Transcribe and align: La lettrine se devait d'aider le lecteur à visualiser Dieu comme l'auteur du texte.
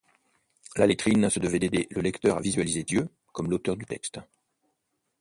La 0.77 0.87
lettrine 0.87 1.29
se 1.29 1.39
devait 1.39 1.59
d'aider 1.59 1.87
le 1.91 2.01
lecteur 2.01 2.35
à 2.37 2.41
visualiser 2.41 2.81
Dieu 2.83 3.07
comme 3.33 3.51
l'auteur 3.51 3.77
du 3.77 3.85
texte. 3.85 4.19